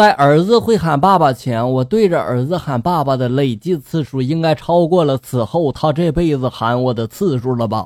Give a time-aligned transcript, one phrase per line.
[0.00, 7.84] 在儿子会喊爸爸前，我对着儿子喊爸爸的累计次数应该超过了此后他这辈子喊我的次数了吧？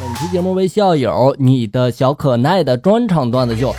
[0.00, 3.76] 本期节目为校友你的小可耐的专场段子秀。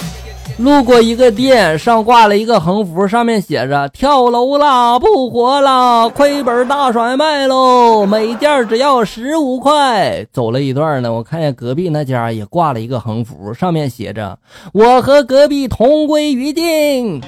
[0.58, 10.26] 路过一个店，上挂了一个横幅，上面写着“跳楼啦，不活啦，亏本大甩卖喽，每件只要十五块”。
[10.32, 14.40] 走了一段呢，我看见隔壁那家也挂了一个横幅，上面写着
[14.72, 17.22] “我和隔壁同归于尽”。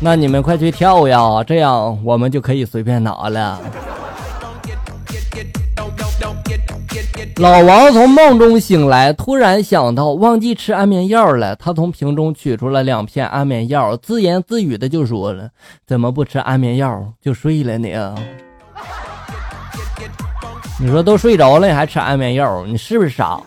[0.00, 3.60] 那你们快去跳呀，这样我们就可以随便拿了。
[7.36, 11.56] 老王从梦中醒来，突然想到忘记吃安眠药了。
[11.56, 15.48] 他从瓶中取出了两片安眠药，自言自语的就说了
[15.86, 18.14] ：“怎么不吃安眠药就睡了呢？”
[20.78, 22.64] 你说都睡着了，你还吃安眠药？
[22.66, 23.40] 你是不是傻？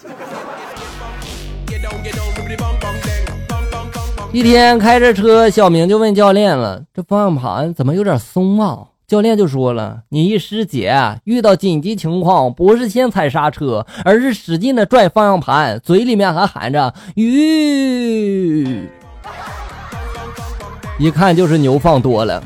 [4.31, 18.89] 一天开着车，小明就问教练了：“这方向盘怎么有点松啊？”教练就说了：“你一师姐遇到紧急情况，不是先踩刹车，而是使劲的拽方向盘，嘴里面还喊着‘吁’，
[20.97, 22.43] 一看就是牛放多了。”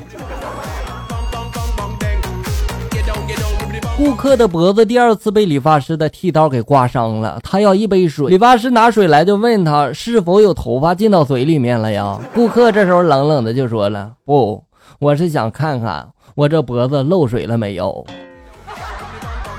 [3.96, 8.28] 顾客的脖子第二次被理发师的剃刀给刮伤了，他要一杯水。
[8.28, 12.20] 理发师拿水来，就问他是否有头发进到嘴里面了呀？
[12.36, 14.66] 顾客这时候冷冷的就说了：“不，
[15.00, 18.06] 我是想看看。”我这脖子漏水了没有？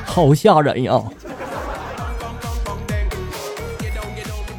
[0.07, 1.03] 好吓人呀！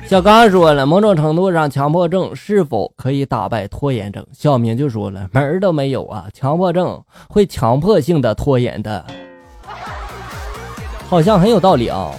[0.05, 4.27] 小刚说了，某种程度上，强迫症是否可以打败拖延症？
[4.33, 6.25] 小明就说了，门儿都没有啊！
[6.33, 9.05] 强迫症会强迫性的拖延的，
[11.07, 12.11] 好像很有道理啊。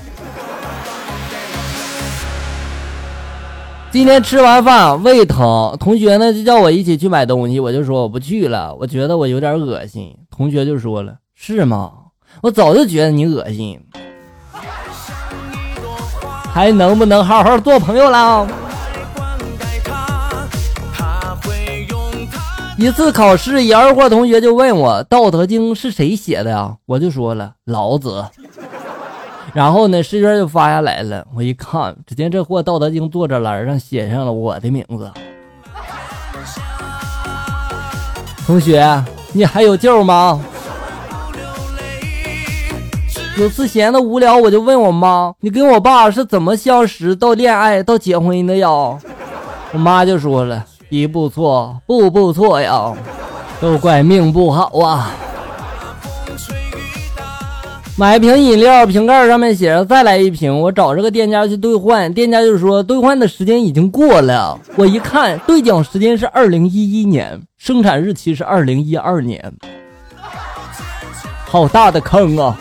[3.93, 10.17] 今天吃完饭胃疼，同学呢就叫我一起去买东西，我就说我不去了，我觉得我有点恶心。
[10.31, 11.91] 同学就说了：“是吗？
[12.41, 13.81] 我早就觉得你恶心，
[16.53, 18.47] 还能不能好好做朋友了？”
[22.79, 26.77] 一次考试，一二货同学就问我《道德经》是谁写的呀？
[26.87, 28.25] 我就说了老子。
[29.53, 31.27] 然后呢，试卷就发下来了。
[31.35, 35.11] 我一看，只见这货《道德经》作者栏上写上了我的名字。
[38.47, 40.41] 同学，你还有救吗？
[43.39, 48.69] 有次闲的无聊，我就问我妈：“你跟我爸是怎么相识到恋爱到结婚的呀？”
[49.73, 52.93] 我妈就说了：“一步错，步步错呀，
[53.61, 55.11] 都怪命不好啊。”
[58.01, 60.49] 买一瓶饮料，瓶盖上面写着“再来一瓶”。
[60.59, 64.59] 我找这个店家去兑换，店家就说兑换的时间已经过了。
[64.77, 69.53] 我一看，兑奖时间是二零一一年，生产日期是二零一二年，
[71.45, 72.59] 好大的坑啊！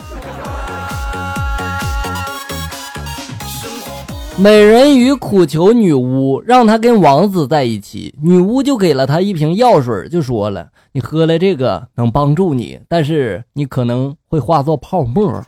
[4.42, 10.66] 美人鱼苦求女巫让她跟王子在一起，女巫就给了她一瓶药水，就说了。
[10.94, 15.44] 你喝了这个能帮助你，但是你可能会化作泡沫。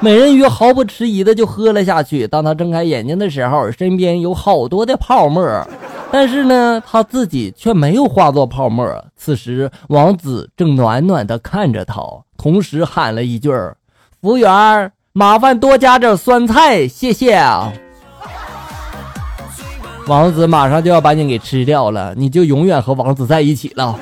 [0.00, 2.28] 美人鱼毫不迟疑的就喝了下去。
[2.28, 5.42] 当他睁开眼睛的时候，身边有好多的泡沫，
[6.12, 8.86] 但是呢，他自己却没有化作泡沫。
[9.16, 12.02] 此时，王子正暖暖的看着他，
[12.36, 13.50] 同时喊了一句
[14.20, 17.42] ：“服务员，麻烦多加点酸菜，谢谢。”
[20.06, 23.96] 王子马上就要把你给吃掉了，你就永远和王子在一起了。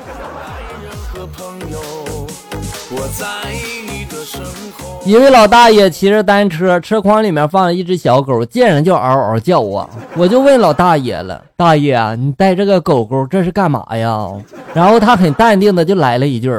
[5.05, 9.89] 一位老大爷骑着单车，车筐里面放了一只小狗，见人就嗷嗷叫啊！
[10.15, 14.27] 我就问老大爷了：“大爷啊，你带这个狗狗这是干嘛呀？”
[14.73, 16.51] 然后他很淡定的就来了一句：“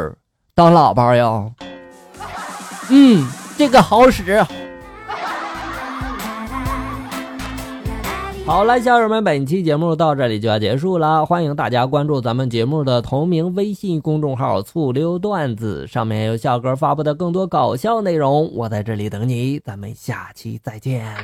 [0.54, 1.44] 当喇叭呀。”
[2.90, 3.24] 嗯，
[3.56, 4.44] 这个好使。
[8.46, 11.24] 好了，小友们，本期节目到这里就要结束了。
[11.24, 18.52] 欢迎大家关注咱们节目的同名微信公众号“醋溜段子”，上面有笑哥发布的更多搞笑内容。
[18.52, 21.14] 我在这里等你，咱们下期再见。